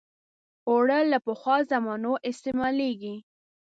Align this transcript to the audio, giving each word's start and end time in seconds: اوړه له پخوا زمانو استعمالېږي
اوړه 0.69 0.99
له 1.11 1.17
پخوا 1.25 1.57
زمانو 1.71 2.13
استعمالېږي 2.29 3.15